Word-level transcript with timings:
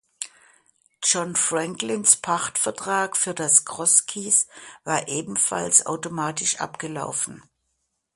John 1.03 1.35
Franklins 1.35 2.15
Pachtvertrag 2.15 3.15
für 3.15 3.35
das 3.35 3.65
Cross 3.65 4.07
Keys 4.07 4.47
war 4.83 5.07
ebenfalls 5.07 5.85
automatisch 5.85 6.59
abgelaufen. 6.59 7.43